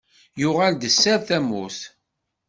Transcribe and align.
Yuɣel-d 0.41 0.83
sser 0.89 1.19
tamurt. 1.27 1.79